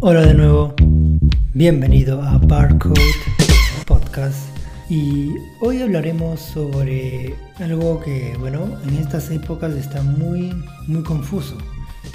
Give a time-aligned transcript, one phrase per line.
[0.00, 0.76] Hola de nuevo,
[1.54, 3.00] bienvenido a Barcode
[3.84, 4.38] Podcast
[4.88, 10.54] y hoy hablaremos sobre algo que, bueno, en estas épocas está muy,
[10.86, 11.58] muy confuso.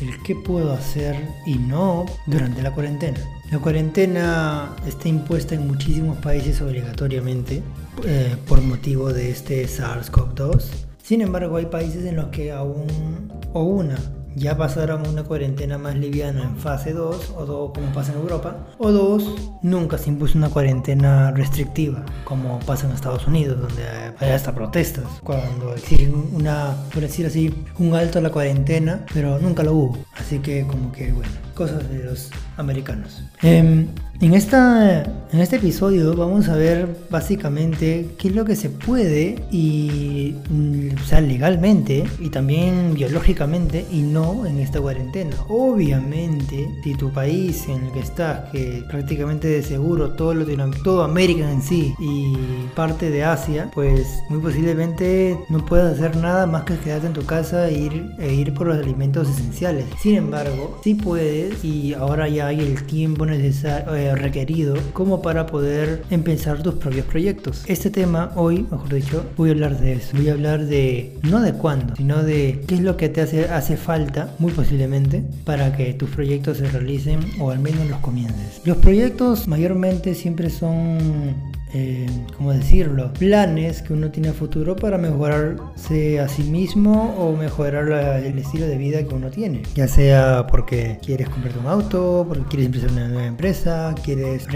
[0.00, 3.18] El qué puedo hacer y no durante la cuarentena.
[3.52, 7.62] La cuarentena está impuesta en muchísimos países obligatoriamente
[8.06, 10.64] eh, por motivo de este SARS-CoV-2.
[11.02, 13.98] Sin embargo, hay países en los que aún o una
[14.36, 18.66] ya pasaron una cuarentena más liviana en fase 2, o dos, como pasa en Europa,
[18.78, 23.82] o dos, nunca se impuso una cuarentena restrictiva, como pasa en Estados Unidos, donde
[24.18, 29.38] hay hasta protestas, cuando exigen una, por decir así, un alto a la cuarentena, pero
[29.38, 29.98] nunca lo hubo.
[30.14, 33.22] Así que como que, bueno, cosas de los americanos.
[33.42, 33.86] Em,
[34.20, 35.02] en, esta,
[35.32, 40.98] en este episodio vamos a ver básicamente qué es lo que se puede y, mm,
[41.06, 45.34] sea, legalmente y también biológicamente y no en esta cuarentena.
[45.48, 50.46] Obviamente, si tu país en el que estás, que prácticamente de seguro todo, lo,
[50.82, 52.34] todo América en sí y
[52.74, 57.24] parte de Asia, pues muy posiblemente no puedas hacer nada más que quedarte en tu
[57.24, 59.86] casa e ir, e ir por los alimentos esenciales.
[60.00, 65.46] Sin embargo, sí puedes y ahora ya hay el tiempo necesario, eh, requerido como para
[65.46, 67.64] poder empezar tus propios proyectos.
[67.66, 70.16] Este tema hoy, mejor dicho, voy a hablar de eso.
[70.16, 73.46] Voy a hablar de no de cuándo, sino de qué es lo que te hace,
[73.46, 78.60] hace falta, muy posiblemente, para que tus proyectos se realicen o al menos los comiences.
[78.64, 82.06] Los proyectos mayormente siempre son eh,
[82.38, 83.12] ¿cómo decirlo?
[83.12, 87.86] Planes que uno tiene a futuro para mejorarse a sí mismo o mejorar
[88.24, 89.62] el estilo de vida que uno tiene.
[89.74, 94.46] Ya sea porque quieres comprarte un auto, porque quieres empezar una nueva empresa, quieres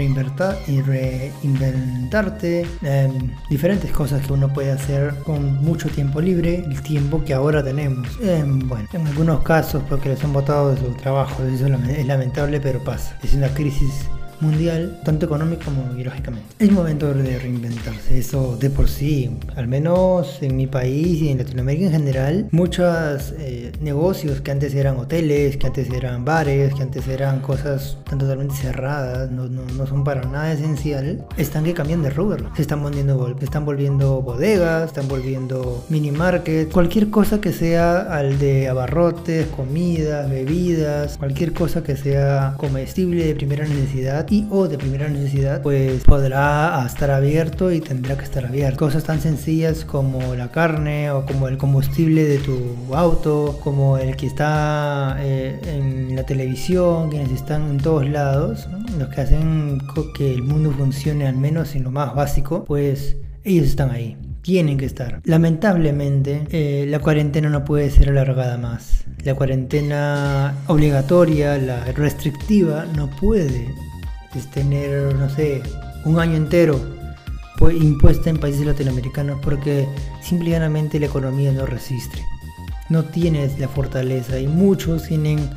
[0.67, 7.23] y reinventarte, em, diferentes cosas que uno puede hacer con mucho tiempo libre, el tiempo
[7.23, 8.07] que ahora tenemos.
[8.23, 12.59] Em, bueno, en algunos casos porque les han botado de su trabajo, eso es lamentable,
[12.59, 13.15] pero pasa.
[13.23, 14.07] Es una crisis
[14.41, 16.47] mundial, tanto económico como biológicamente.
[16.59, 21.37] Es momento de reinventarse, eso de por sí, al menos en mi país y en
[21.37, 26.83] Latinoamérica en general, muchos eh, negocios que antes eran hoteles, que antes eran bares, que
[26.83, 31.73] antes eran cosas tan totalmente cerradas, no, no, no son para nada esencial, están que
[31.73, 37.39] cambian de rubro, se están volviendo, están volviendo bodegas, están volviendo mini market, cualquier cosa
[37.39, 44.25] que sea al de abarrotes, comidas, bebidas, cualquier cosa que sea comestible de primera necesidad
[44.31, 48.79] y o de primera necesidad, pues podrá estar abierto y tendrá que estar abierto.
[48.79, 54.15] Cosas tan sencillas como la carne o como el combustible de tu auto, como el
[54.15, 59.81] que está eh, en la televisión, quienes están en todos lados, los que hacen
[60.15, 64.79] que el mundo funcione al menos en lo más básico, pues ellos están ahí tienen
[64.79, 65.21] que estar.
[65.23, 69.03] Lamentablemente, eh, la cuarentena no puede ser alargada más.
[69.23, 73.67] La cuarentena obligatoria, la restrictiva, no puede
[74.39, 75.61] es tener, no sé,
[76.05, 77.01] un año entero
[77.69, 79.87] impuesta en países latinoamericanos porque
[80.21, 82.25] simplemente la economía no resiste.
[82.89, 85.49] No tienes la fortaleza y muchos tienen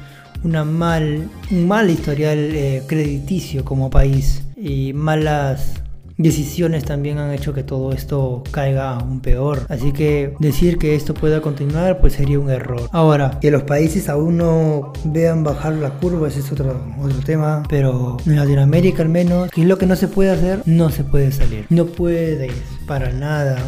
[0.43, 5.81] una mal, un mal historial eh, crediticio como país y malas
[6.17, 9.67] decisiones también han hecho que todo esto caiga aún peor.
[9.69, 12.89] Así que decir que esto pueda continuar pues sería un error.
[12.93, 17.63] Ahora, que los países aún no vean bajar la curva, ese es otro, otro tema.
[17.69, 20.63] Pero en Latinoamérica al menos, ¿qué es lo que no se puede hacer?
[20.67, 21.67] No se puede salir.
[21.71, 22.53] No puedes
[22.87, 23.59] para nada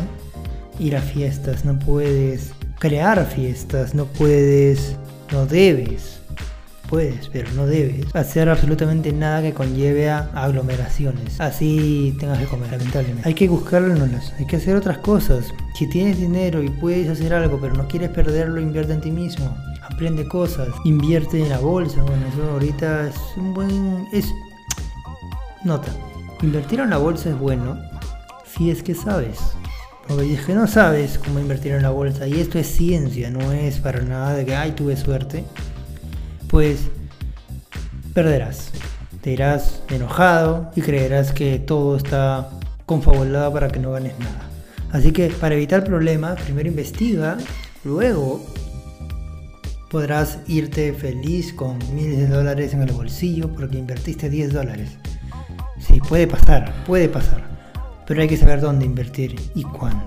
[0.78, 4.96] ir a fiestas, no puedes crear fiestas, no puedes,
[5.32, 6.15] no debes
[6.88, 11.40] Puedes, pero no debes hacer absolutamente nada que conlleve a aglomeraciones.
[11.40, 13.28] Así tengas que comer, lamentablemente.
[13.28, 15.52] Hay que buscarlas, hay que hacer otras cosas.
[15.74, 19.56] Si tienes dinero y puedes hacer algo, pero no quieres perderlo, invierte en ti mismo.
[19.82, 22.02] Aprende cosas, invierte en la bolsa.
[22.02, 24.06] Bueno, eso ahorita es un buen.
[24.12, 24.32] Es.
[25.64, 25.90] Nota.
[26.42, 27.76] Invertir en la bolsa es bueno
[28.56, 29.38] si es que sabes.
[30.06, 32.28] Porque es que no sabes cómo invertir en la bolsa.
[32.28, 35.44] Y esto es ciencia, no es para nada de que, ay, tuve suerte
[38.14, 38.70] perderás.
[39.20, 42.48] Te irás enojado y creerás que todo está
[42.86, 44.48] confabulado para que no ganes nada.
[44.90, 47.36] Así que para evitar problemas, primero investiga,
[47.84, 48.42] luego
[49.90, 54.90] podrás irte feliz con miles de dólares en el bolsillo porque invertiste 10 dólares.
[55.78, 57.42] Sí, puede pasar, puede pasar,
[58.06, 60.06] pero hay que saber dónde invertir y cuándo.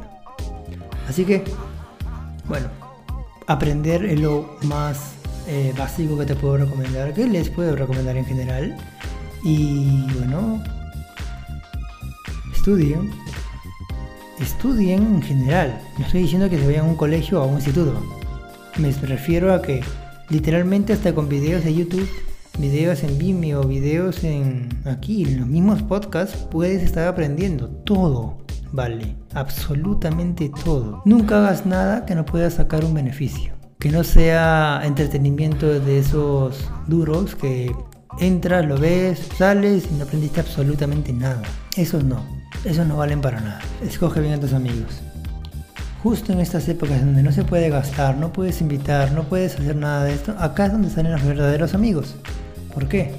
[1.07, 1.43] Así que,
[2.47, 2.67] bueno,
[3.45, 5.19] aprender lo más
[5.49, 8.77] eh, básico que te puedo recomendar, que les puedo recomendar en general.
[9.43, 10.63] Y bueno,
[12.53, 13.11] estudien.
[14.39, 15.81] Estudien en general.
[15.97, 18.01] No estoy diciendo que se vayan a un colegio o a un instituto.
[18.77, 19.81] Me refiero a que
[20.29, 22.09] literalmente hasta con videos de YouTube
[22.59, 28.37] videos en Vimeo, videos en aquí, en los mismos podcasts, puedes estar aprendiendo todo.
[28.71, 31.01] Vale, absolutamente todo.
[31.05, 33.58] Nunca hagas nada que no pueda sacar un beneficio.
[33.79, 37.73] Que no sea entretenimiento de esos duros que
[38.19, 41.41] entras, lo ves, sales y no aprendiste absolutamente nada.
[41.77, 42.21] Esos no,
[42.65, 43.61] esos no valen para nada.
[43.81, 45.01] Escoge bien a tus amigos.
[46.03, 49.77] Justo en estas épocas donde no se puede gastar, no puedes invitar, no puedes hacer
[49.77, 52.15] nada de esto, acá es donde salen los verdaderos amigos.
[52.73, 53.13] ¿Por qué?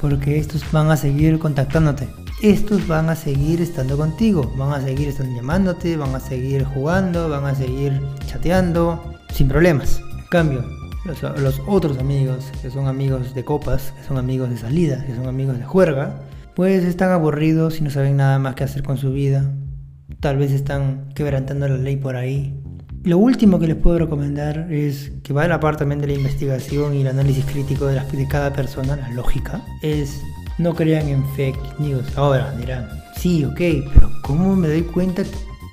[0.00, 2.08] Porque estos van a seguir contactándote.
[2.42, 7.28] Estos van a seguir estando contigo, van a seguir estando llamándote, van a seguir jugando,
[7.28, 10.02] van a seguir chateando, sin problemas.
[10.18, 10.62] En cambio,
[11.06, 15.26] los, otros amigos, que son amigos de copas, que son amigos de salida, que son
[15.28, 16.20] amigos de juerga,
[16.54, 19.50] pues están aburridos y no saben nada más que hacer con su vida.
[20.20, 22.54] Tal vez están quebrantando la ley por ahí.
[23.02, 26.12] Lo último que les puedo recomendar es que va a la parte también de la
[26.12, 30.20] investigación y el análisis crítico de, de cada persona, la lógica, es
[30.58, 32.04] no crean en fake news.
[32.14, 35.22] Ahora dirán, sí, ok, pero ¿cómo me doy cuenta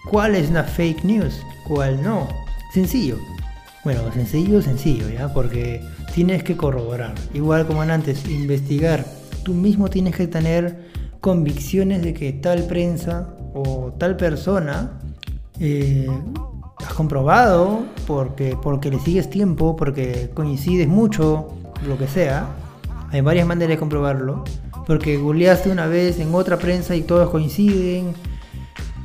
[0.10, 1.42] cuál es una fake news?
[1.66, 2.30] ¿Cuál no?
[2.74, 3.18] Sencillo.
[3.88, 5.34] Bueno, sencillo, sencillo, ¿ya?
[5.34, 5.82] Porque
[6.14, 7.16] tienes que corroborar.
[7.34, 9.06] Igual como antes, investigar.
[9.44, 10.90] Tú mismo tienes que tener
[11.22, 15.00] convicciones de que tal prensa o tal persona
[15.62, 16.06] eh,
[16.86, 21.48] has comprobado porque, porque le sigues tiempo, porque coincides mucho,
[21.88, 22.46] lo que sea.
[23.12, 24.44] Hay varias maneras de comprobarlo.
[24.86, 28.16] Porque googleaste una vez en otra prensa y todos coinciden.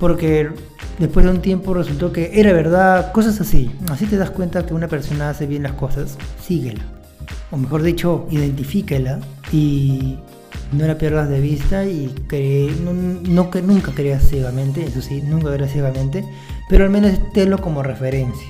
[0.03, 0.51] Porque
[0.99, 3.13] después de un tiempo resultó que era verdad.
[3.13, 3.71] Cosas así.
[3.89, 6.19] Así te das cuenta que una persona hace bien las cosas.
[6.45, 6.83] Síguela.
[7.53, 9.21] O mejor dicho, identifíquela
[9.53, 10.19] y
[10.73, 15.55] no la pierdas de vista y que no, que nunca creas ciegamente, eso sí, nunca
[15.55, 16.25] creas ciegamente,
[16.69, 18.49] pero al menos tenlo como referencia.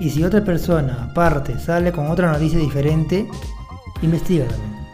[0.00, 3.26] Y si otra persona aparte sale con otra noticia diferente,
[4.02, 4.84] investiga también.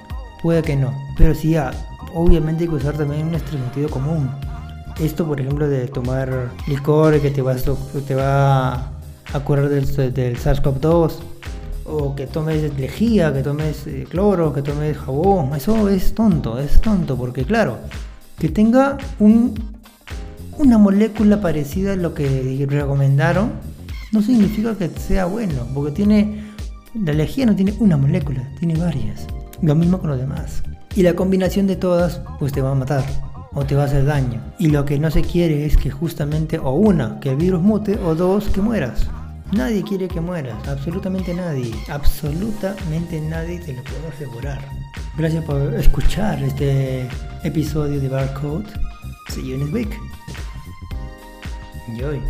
[0.40, 1.72] Puede que no, pero sí, ya,
[2.14, 4.30] obviamente hay que usar también nuestro sentido común.
[4.98, 11.12] Esto, por ejemplo, de tomar licor que te va, te a curar del, del SARS-CoV-2
[11.84, 16.80] o que tomes lejía, que tomes eh, cloro, que tomes jabón, eso es tonto, es
[16.80, 17.78] tonto, porque claro,
[18.38, 19.54] que tenga un,
[20.58, 23.52] una molécula parecida a lo que recomendaron,
[24.12, 26.42] no significa que sea bueno, porque tiene,
[26.94, 29.26] la lejía no tiene una molécula, tiene varias,
[29.60, 30.62] lo mismo con los demás.
[30.94, 33.04] Y la combinación de todas, pues te va a matar
[33.56, 34.40] o te va a hacer daño.
[34.58, 37.98] Y lo que no se quiere es que justamente, o una, que el virus mute,
[38.04, 39.08] o dos, que mueras.
[39.52, 44.60] Nadie quiere que mueras, absolutamente nadie, absolutamente nadie te lo puedo asegurar.
[45.16, 47.08] Gracias por escuchar este
[47.44, 48.66] episodio de Barcode.
[49.30, 49.98] See you next week.
[51.88, 52.20] Enjoy.